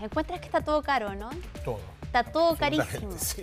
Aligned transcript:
Encuentras 0.00 0.40
que 0.40 0.46
está 0.46 0.60
todo 0.60 0.82
caro, 0.82 1.14
¿no? 1.14 1.30
Todo. 1.64 1.80
Está 2.02 2.24
todo 2.24 2.56
carísimo. 2.56 3.12
Sí. 3.18 3.42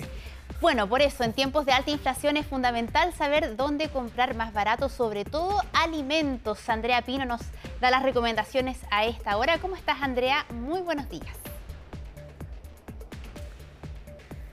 Bueno, 0.61 0.87
por 0.87 1.01
eso 1.01 1.23
en 1.23 1.33
tiempos 1.33 1.65
de 1.65 1.73
alta 1.73 1.91
inflación 1.91 2.37
es 2.37 2.45
fundamental 2.45 3.13
saber 3.13 3.57
dónde 3.57 3.89
comprar 3.89 4.35
más 4.35 4.53
barato, 4.53 4.87
sobre 4.87 5.25
todo 5.25 5.61
alimentos. 5.73 6.69
Andrea 6.69 7.01
Pino 7.01 7.25
nos 7.25 7.41
da 7.81 7.91
las 7.91 8.03
recomendaciones 8.03 8.79
a 8.89 9.05
esta 9.05 9.37
hora. 9.37 9.59
¿Cómo 9.59 9.75
estás, 9.75 9.97
Andrea? 10.01 10.45
Muy 10.51 10.81
buenos 10.81 11.09
días. 11.09 11.35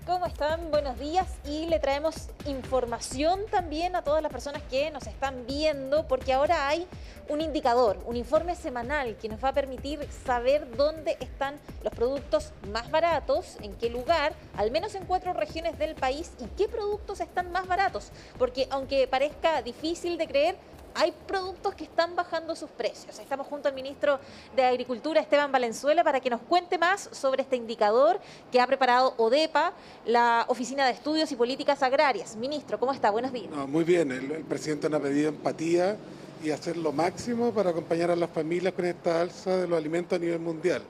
¿Cómo 0.04 0.26
están? 0.26 0.72
Buenos 0.72 0.98
días 0.98 1.28
y 1.46 1.66
le 1.66 1.78
traemos 1.78 2.28
información 2.46 3.42
también 3.52 3.94
a 3.94 4.02
todas 4.02 4.20
las 4.20 4.32
personas 4.32 4.60
que 4.68 4.90
nos 4.90 5.06
están 5.06 5.46
viendo 5.46 6.08
porque 6.08 6.32
ahora 6.32 6.66
hay 6.66 6.88
un 7.28 7.40
indicador, 7.40 7.98
un 8.04 8.16
informe 8.16 8.56
semanal 8.56 9.16
que 9.16 9.28
nos 9.28 9.42
va 9.42 9.50
a 9.50 9.52
permitir 9.52 10.00
saber 10.26 10.76
dónde 10.76 11.16
están 11.20 11.54
los 11.84 11.92
productos 11.92 12.52
más 12.72 12.90
baratos, 12.90 13.58
en 13.60 13.74
qué 13.74 13.90
lugar, 13.90 14.32
al 14.56 14.72
menos 14.72 14.96
en 14.96 15.04
cuatro 15.04 15.34
regiones 15.34 15.78
del 15.78 15.94
país 15.94 16.32
y 16.40 16.46
qué 16.56 16.66
productos 16.66 17.20
están 17.20 17.52
más 17.52 17.68
baratos. 17.68 18.10
Porque 18.38 18.66
aunque 18.70 19.06
parezca 19.06 19.62
difícil 19.62 20.18
de 20.18 20.26
creer, 20.26 20.56
hay 20.94 21.12
productos 21.26 21.74
que 21.74 21.84
están 21.84 22.14
bajando 22.14 22.54
sus 22.56 22.70
precios. 22.70 23.18
Estamos 23.18 23.46
junto 23.46 23.68
al 23.68 23.74
ministro 23.74 24.18
de 24.54 24.64
Agricultura, 24.64 25.20
Esteban 25.20 25.52
Valenzuela, 25.52 26.04
para 26.04 26.20
que 26.20 26.30
nos 26.30 26.40
cuente 26.42 26.78
más 26.78 27.08
sobre 27.12 27.42
este 27.42 27.56
indicador 27.56 28.20
que 28.50 28.60
ha 28.60 28.66
preparado 28.66 29.14
ODEPA, 29.16 29.72
la 30.06 30.44
Oficina 30.48 30.86
de 30.86 30.92
Estudios 30.92 31.30
y 31.32 31.36
Políticas 31.36 31.82
Agrarias. 31.82 32.36
Ministro, 32.36 32.78
¿cómo 32.78 32.92
está? 32.92 33.10
Buenos 33.10 33.32
días. 33.32 33.50
muy 33.68 33.84
bien, 33.84 34.12
el, 34.12 34.44
presidente 34.44 34.88
nos 34.88 35.00
ha 35.00 35.02
pedido 35.02 35.28
empatía 35.28 35.96
y 36.42 36.50
hacer 36.50 36.76
lo 36.76 36.92
máximo 36.92 37.52
para 37.52 37.70
acompañar 37.70 38.10
a 38.10 38.16
las 38.16 38.30
familias 38.30 38.74
con 38.74 38.84
esta 38.84 39.20
alza 39.20 39.56
de 39.56 39.68
los 39.68 39.78
alimentos 39.78 40.16
a 40.16 40.20
nivel 40.20 40.40
mundial. 40.40 40.82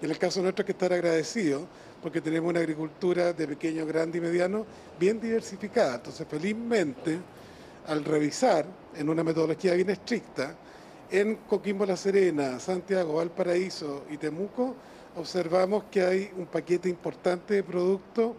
Y 0.00 0.04
en 0.04 0.10
el 0.10 0.18
caso 0.18 0.42
nuestro 0.42 0.62
hay 0.62 0.66
que 0.66 0.72
estar 0.72 0.92
agradecido 0.92 1.66
porque 2.02 2.20
tenemos 2.20 2.50
una 2.50 2.60
agricultura 2.60 3.32
de 3.32 3.48
pequeño, 3.48 3.86
grande 3.86 4.18
y 4.18 4.20
mediano 4.20 4.66
bien 4.98 5.20
diversificada. 5.20 5.96
Entonces, 5.96 6.26
felizmente, 6.28 7.18
al 7.86 8.04
revisar 8.04 8.66
en 8.96 9.08
una 9.08 9.22
metodología 9.22 9.74
bien 9.74 9.90
estricta, 9.90 10.54
en 11.10 11.36
Coquimbo 11.48 11.86
La 11.86 11.96
Serena, 11.96 12.58
Santiago, 12.58 13.14
Valparaíso 13.14 14.04
y 14.10 14.16
Temuco, 14.16 14.74
observamos 15.16 15.84
que 15.90 16.02
hay 16.02 16.30
un 16.36 16.46
paquete 16.46 16.88
importante 16.88 17.54
de 17.54 17.62
productos 17.62 18.32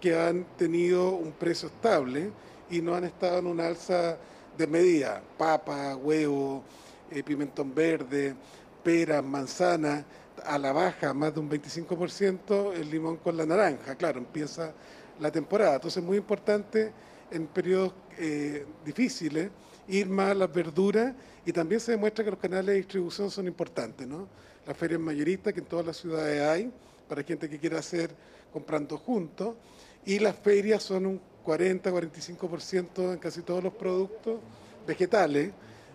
que 0.00 0.18
han 0.18 0.44
tenido 0.56 1.12
un 1.12 1.32
precio 1.32 1.68
estable 1.68 2.30
y 2.70 2.80
no 2.80 2.94
han 2.94 3.04
estado 3.04 3.38
en 3.38 3.46
una 3.46 3.66
alza 3.66 4.16
de 4.56 4.66
medida. 4.66 5.22
Papa, 5.38 5.96
huevo, 5.96 6.62
eh, 7.10 7.22
pimentón 7.22 7.74
verde, 7.74 8.34
pera, 8.82 9.22
manzana, 9.22 10.04
a 10.44 10.58
la 10.58 10.72
baja 10.72 11.12
más 11.12 11.34
de 11.34 11.40
un 11.40 11.50
25%, 11.50 12.72
el 12.74 12.90
limón 12.90 13.16
con 13.16 13.36
la 13.36 13.44
naranja. 13.44 13.94
Claro, 13.94 14.18
empieza 14.18 14.72
la 15.18 15.30
temporada. 15.30 15.74
Entonces 15.74 16.02
es 16.02 16.06
muy 16.06 16.16
importante 16.16 16.92
en 17.30 17.46
periodos 17.46 17.92
eh, 18.18 18.66
difíciles 18.84 19.50
ir 19.88 20.08
más 20.08 20.30
a 20.30 20.34
las 20.34 20.52
verduras 20.52 21.12
y 21.44 21.52
también 21.52 21.80
se 21.80 21.92
demuestra 21.92 22.24
que 22.24 22.30
los 22.30 22.38
canales 22.38 22.66
de 22.66 22.74
distribución 22.74 23.30
son 23.30 23.46
importantes, 23.46 24.06
¿no? 24.06 24.28
Las 24.66 24.76
ferias 24.76 25.00
mayoristas 25.00 25.52
que 25.52 25.60
en 25.60 25.66
todas 25.66 25.86
las 25.86 25.96
ciudades 25.96 26.40
hay, 26.42 26.70
para 27.08 27.22
gente 27.22 27.48
que 27.48 27.58
quiera 27.58 27.78
hacer 27.78 28.10
comprando 28.52 28.98
juntos, 28.98 29.56
y 30.04 30.18
las 30.18 30.36
ferias 30.36 30.82
son 30.82 31.06
un 31.06 31.20
40-45% 31.44 33.12
en 33.12 33.18
casi 33.18 33.42
todos 33.42 33.64
los 33.64 33.72
productos 33.72 34.40
vegetales, 34.86 35.52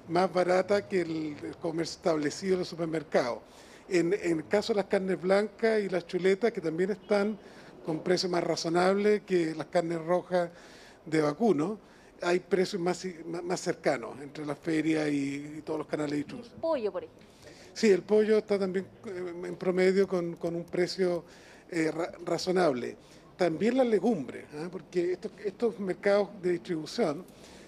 más 0.10 0.32
barata 0.32 0.88
que 0.88 1.02
el 1.02 1.36
comercio 1.62 1.96
establecido 1.96 2.54
en 2.54 2.60
los 2.60 2.68
supermercados. 2.68 3.40
En, 3.88 4.14
en 4.14 4.40
el 4.40 4.48
caso 4.48 4.74
de 4.74 4.78
las 4.78 4.86
carnes 4.86 5.22
blancas 5.22 5.82
y 5.82 5.90
las 5.90 6.06
chuletas, 6.06 6.52
que 6.52 6.62
también 6.62 6.92
están 6.92 7.38
con 7.86 8.00
precios 8.00 8.32
más 8.32 8.44
razonables 8.44 9.22
que 9.22 9.54
las 9.56 9.68
carnes 9.68 10.04
rojas 10.04 10.50
de 11.06 11.22
vacuno, 11.22 11.80
hay 12.22 12.40
precios 12.40 12.82
más, 12.82 13.06
más 13.44 13.60
cercanos 13.60 14.20
entre 14.22 14.46
las 14.46 14.58
ferias 14.58 15.10
y, 15.10 15.62
todos 15.66 15.80
los 15.80 15.88
canales 15.88 16.12
de 16.12 16.18
distribución. 16.18 16.56
El 16.56 16.62
pollo, 16.62 16.92
por 16.92 17.04
ejemplo. 17.04 17.28
Sí, 17.74 17.92
el 17.92 18.02
pollo 18.04 18.38
está 18.38 18.58
también 18.58 18.86
eh, 19.06 19.34
en 19.46 19.56
promedio 19.56 20.08
con, 20.08 20.36
con 20.36 20.56
un 20.56 20.64
precio 20.64 21.24
eh, 21.70 21.92
razonable. 22.26 22.96
También 23.38 23.78
las 23.78 23.88
legumbres, 23.88 24.46
¿eh? 24.54 24.70
porque 24.72 25.14
estos, 25.14 25.32
estos 25.44 25.80
mercados 25.80 26.30
de 26.42 26.54
distribución 26.54 27.26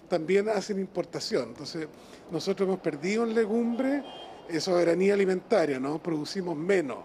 también 0.07 0.47
hacen 0.47 0.79
importación. 0.79 1.49
Entonces, 1.49 1.87
nosotros 2.31 2.67
hemos 2.67 2.79
perdido 2.79 3.25
en 3.25 3.35
legumbres 3.35 4.03
soberanía 4.59 5.13
alimentaria, 5.13 5.77
¿no? 5.77 6.01
Producimos 6.01 6.55
menos, 6.55 6.99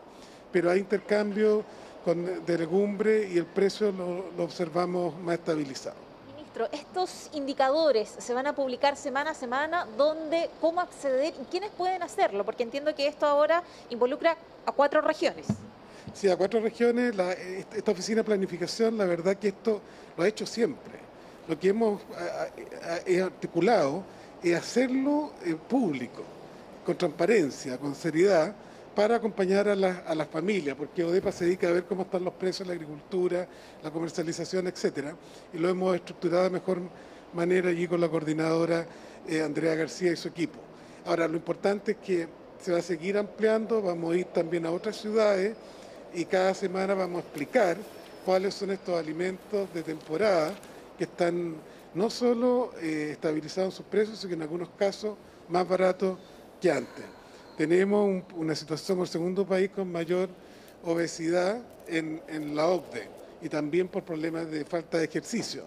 pero 0.52 0.70
hay 0.70 0.78
intercambio 0.78 1.64
con, 2.04 2.46
de 2.46 2.58
legumbre 2.58 3.28
y 3.28 3.38
el 3.38 3.46
precio 3.46 3.90
lo, 3.90 4.30
lo 4.36 4.44
observamos 4.44 5.20
más 5.20 5.34
estabilizado 5.34 6.11
estos 6.72 7.30
indicadores 7.32 8.14
se 8.18 8.34
van 8.34 8.46
a 8.46 8.54
publicar 8.54 8.96
semana 8.96 9.30
a 9.30 9.34
semana, 9.34 9.86
¿dónde, 9.96 10.50
cómo 10.60 10.80
acceder 10.80 11.34
y 11.40 11.44
quiénes 11.46 11.70
pueden 11.70 12.02
hacerlo? 12.02 12.44
Porque 12.44 12.62
entiendo 12.62 12.94
que 12.94 13.06
esto 13.06 13.26
ahora 13.26 13.62
involucra 13.90 14.36
a 14.66 14.72
cuatro 14.72 15.00
regiones. 15.00 15.46
Sí, 16.14 16.28
a 16.28 16.36
cuatro 16.36 16.60
regiones. 16.60 17.14
esta 17.74 17.90
oficina 17.90 18.18
de 18.18 18.24
planificación, 18.24 18.98
la 18.98 19.06
verdad 19.06 19.36
que 19.36 19.48
esto 19.48 19.80
lo 20.16 20.24
ha 20.24 20.28
hecho 20.28 20.46
siempre. 20.46 21.00
Lo 21.48 21.58
que 21.58 21.70
hemos 21.70 22.00
articulado 23.22 24.04
es 24.42 24.56
hacerlo 24.56 25.32
eh, 25.44 25.54
público, 25.54 26.22
con 26.84 26.96
transparencia, 26.96 27.78
con 27.78 27.94
seriedad, 27.94 28.54
para 28.94 29.16
acompañar 29.16 29.68
a, 29.68 29.74
las 29.74 30.28
familias, 30.28 30.76
porque 30.76 31.02
ODEPA 31.02 31.32
se 31.32 31.46
dedica 31.46 31.68
a 31.68 31.72
ver 31.72 31.84
cómo 31.84 32.02
están 32.02 32.24
los 32.24 32.34
precios 32.34 32.68
la 32.68 32.74
agricultura, 32.74 33.48
la 33.82 33.90
comercialización, 33.90 34.66
etcétera, 34.66 35.16
y 35.52 35.58
lo 35.58 35.68
hemos 35.68 35.94
estructurado 35.94 36.44
de 36.44 36.50
mejor 36.50 36.78
manera 37.32 37.70
allí 37.70 37.88
con 37.88 38.00
la 38.00 38.08
coordinadora 38.08 38.86
eh, 39.26 39.40
Andrea 39.40 39.74
García 39.74 40.12
y 40.12 40.16
su 40.16 40.28
equipo. 40.28 40.58
Ahora, 41.06 41.26
lo 41.26 41.36
importante 41.36 41.92
es 41.92 41.98
que 41.98 42.28
se 42.60 42.72
va 42.72 42.78
a 42.78 42.82
seguir 42.82 43.16
ampliando, 43.16 43.80
vamos 43.80 44.14
a 44.14 44.18
ir 44.18 44.26
también 44.26 44.66
a 44.66 44.70
otras 44.70 44.96
ciudades 44.96 45.56
y 46.14 46.26
cada 46.26 46.52
semana 46.52 46.94
vamos 46.94 47.22
a 47.22 47.26
explicar 47.26 47.78
cuáles 48.26 48.54
son 48.54 48.70
estos 48.70 48.98
alimentos 48.98 49.72
de 49.72 49.82
temporada 49.82 50.52
que 50.98 51.04
están 51.04 51.56
no 51.94 52.10
solo 52.10 52.72
eh, 52.80 53.10
estabilizados 53.12 53.72
en 53.72 53.76
sus 53.78 53.86
precios, 53.86 54.18
sino 54.18 54.28
que 54.28 54.34
en 54.34 54.42
algunos 54.42 54.68
casos 54.78 55.16
más 55.48 55.66
baratos 55.66 56.18
que 56.60 56.70
antes 56.70 57.21
tenemos 57.56 58.22
una 58.36 58.54
situación 58.54 58.96
como 58.96 59.04
el 59.04 59.10
segundo 59.10 59.46
país 59.46 59.70
con 59.70 59.90
mayor 59.90 60.28
obesidad 60.84 61.60
en, 61.86 62.20
la 62.54 62.66
OCDE 62.66 63.08
y 63.42 63.48
también 63.48 63.88
por 63.88 64.04
problemas 64.04 64.50
de 64.50 64.64
falta 64.64 64.98
de 64.98 65.04
ejercicio. 65.04 65.64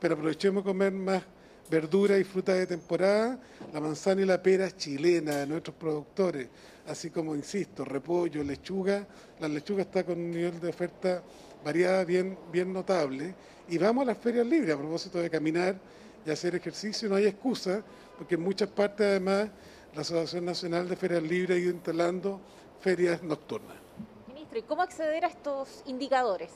Pero 0.00 0.14
aprovechemos 0.14 0.64
comer 0.64 0.92
más 0.92 1.22
verduras 1.70 2.18
y 2.20 2.24
frutas 2.24 2.56
de 2.56 2.66
temporada, 2.66 3.38
la 3.72 3.80
manzana 3.80 4.22
y 4.22 4.24
la 4.24 4.42
pera 4.42 4.74
chilena 4.74 5.36
de 5.36 5.46
nuestros 5.46 5.76
productores, 5.76 6.48
así 6.86 7.10
como, 7.10 7.34
insisto, 7.34 7.84
repollo, 7.84 8.42
lechuga. 8.42 9.06
La 9.40 9.48
lechuga 9.48 9.82
está 9.82 10.04
con 10.04 10.18
un 10.18 10.30
nivel 10.30 10.58
de 10.58 10.68
oferta 10.68 11.22
variada 11.64 12.04
bien, 12.04 12.38
bien 12.50 12.72
notable. 12.72 13.34
Y 13.68 13.76
vamos 13.76 14.02
a 14.02 14.06
las 14.06 14.18
ferias 14.18 14.46
libres, 14.46 14.74
a 14.74 14.78
propósito 14.78 15.18
de 15.18 15.28
caminar 15.28 15.76
y 16.24 16.30
hacer 16.30 16.54
ejercicio, 16.54 17.08
no 17.08 17.16
hay 17.16 17.26
excusa, 17.26 17.82
porque 18.16 18.34
en 18.34 18.42
muchas 18.42 18.68
partes 18.68 19.06
además 19.06 19.48
la 19.94 20.02
Asociación 20.02 20.44
Nacional 20.44 20.88
de 20.88 20.96
Ferias 20.96 21.22
Libres 21.22 21.56
ha 21.56 21.60
ido 21.60 21.72
instalando 21.72 22.40
ferias 22.80 23.22
nocturnas. 23.22 23.76
Ministro, 24.26 24.58
¿y 24.58 24.62
cómo 24.62 24.82
acceder 24.82 25.24
a 25.24 25.28
estos 25.28 25.82
indicadores? 25.86 26.50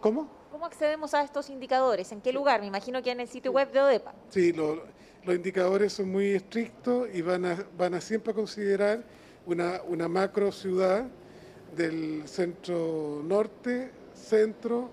¿Cómo? 0.00 0.28
¿Cómo 0.50 0.66
accedemos 0.66 1.14
a 1.14 1.22
estos 1.22 1.50
indicadores? 1.50 2.12
¿En 2.12 2.20
qué 2.20 2.32
lugar? 2.32 2.60
Me 2.60 2.66
imagino 2.66 3.02
que 3.02 3.10
en 3.10 3.20
el 3.20 3.28
sitio 3.28 3.52
web 3.52 3.70
de 3.72 3.80
ODEPA. 3.80 4.14
Sí, 4.30 4.52
los 4.52 4.78
indicadores 5.26 5.92
son 5.92 6.10
muy 6.10 6.30
estrictos 6.30 7.08
y 7.12 7.22
van 7.22 7.44
a, 7.44 7.66
van 7.76 7.94
a 7.94 8.00
siempre 8.00 8.34
considerar 8.34 9.04
una, 9.46 9.80
una 9.86 10.08
macro 10.08 10.52
ciudad 10.52 11.06
del 11.76 12.26
centro 12.26 13.22
norte, 13.24 13.90
centro, 14.14 14.90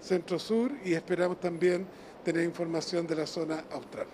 centro 0.00 0.38
sur 0.38 0.72
y 0.84 0.94
esperamos 0.94 1.40
también 1.40 1.86
tener 2.24 2.44
información 2.44 3.06
de 3.06 3.16
la 3.16 3.26
zona 3.26 3.64
austral 3.70 4.06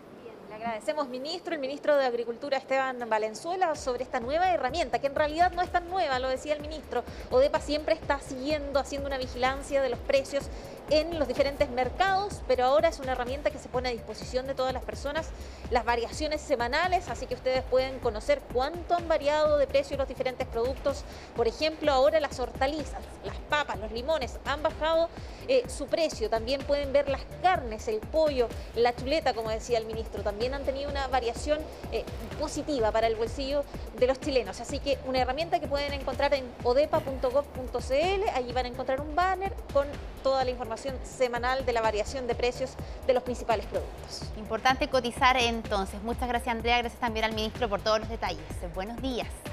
agradecemos, 0.60 1.08
ministro, 1.08 1.54
el 1.54 1.60
ministro 1.60 1.96
de 1.96 2.04
Agricultura 2.04 2.58
Esteban 2.58 2.98
Valenzuela, 3.08 3.74
sobre 3.74 4.04
esta 4.04 4.20
nueva 4.20 4.52
herramienta, 4.52 4.98
que 4.98 5.06
en 5.06 5.14
realidad 5.14 5.52
no 5.52 5.62
es 5.62 5.70
tan 5.72 5.88
nueva, 5.88 6.18
lo 6.18 6.28
decía 6.28 6.52
el 6.52 6.60
ministro. 6.60 7.02
ODEPA 7.30 7.60
siempre 7.60 7.94
está 7.94 8.20
siguiendo, 8.20 8.78
haciendo 8.78 9.06
una 9.06 9.16
vigilancia 9.16 9.80
de 9.80 9.88
los 9.88 9.98
precios 10.00 10.44
en 10.90 11.18
los 11.18 11.28
diferentes 11.28 11.70
mercados, 11.70 12.42
pero 12.46 12.64
ahora 12.64 12.88
es 12.88 12.98
una 12.98 13.12
herramienta 13.12 13.50
que 13.50 13.58
se 13.58 13.70
pone 13.70 13.88
a 13.88 13.92
disposición 13.92 14.46
de 14.46 14.54
todas 14.54 14.74
las 14.74 14.84
personas, 14.84 15.30
las 15.70 15.86
variaciones 15.86 16.42
semanales, 16.42 17.08
así 17.08 17.26
que 17.26 17.34
ustedes 17.34 17.62
pueden 17.62 17.98
conocer 18.00 18.42
cuánto 18.52 18.94
han 18.94 19.08
variado 19.08 19.56
de 19.56 19.66
precio 19.66 19.96
los 19.96 20.08
diferentes 20.08 20.46
productos. 20.46 21.04
Por 21.36 21.48
ejemplo, 21.48 21.90
ahora 21.90 22.20
las 22.20 22.38
hortalizas, 22.38 23.00
las 23.24 23.36
papas, 23.50 23.78
los 23.78 23.92
limones 23.92 24.38
han 24.46 24.62
bajado 24.62 25.10
eh, 25.48 25.64
su 25.68 25.86
precio. 25.86 26.30
También 26.30 26.62
pueden 26.62 26.92
ver 26.92 27.08
las 27.08 27.22
carnes, 27.42 27.88
el 27.88 27.98
pollo, 27.98 28.48
la 28.76 28.94
chuleta, 28.94 29.34
como 29.34 29.50
decía 29.50 29.78
el 29.78 29.84
ministro, 29.84 30.22
también 30.22 30.54
han 30.54 30.64
tenido 30.64 30.88
una 30.88 31.08
variación 31.08 31.58
eh, 31.92 32.04
positiva 32.38 32.92
para 32.92 33.08
el 33.08 33.16
bolsillo 33.16 33.64
de 33.98 34.06
los 34.06 34.20
chilenos. 34.20 34.60
Así 34.60 34.78
que 34.78 34.98
una 35.04 35.20
herramienta 35.20 35.60
que 35.60 35.66
pueden 35.66 35.92
encontrar 35.92 36.32
en 36.34 36.44
odepa.gov.cl, 36.62 38.28
allí 38.34 38.52
van 38.52 38.66
a 38.66 38.68
encontrar 38.68 39.00
un 39.00 39.14
banner 39.14 39.52
con 39.72 39.86
toda 40.22 40.44
la 40.44 40.50
información 40.50 40.94
semanal 41.02 41.66
de 41.66 41.72
la 41.72 41.80
variación 41.80 42.26
de 42.26 42.34
precios 42.34 42.70
de 43.06 43.14
los 43.14 43.22
principales 43.22 43.66
productos. 43.66 44.22
Importante 44.38 44.88
cotizar 44.88 45.36
entonces. 45.36 46.00
Muchas 46.02 46.28
gracias 46.28 46.54
Andrea, 46.54 46.78
gracias 46.78 47.00
también 47.00 47.24
al 47.24 47.32
ministro 47.32 47.68
por 47.68 47.80
todos 47.80 48.00
los 48.00 48.08
detalles. 48.08 48.40
Buenos 48.74 49.00
días. 49.02 49.26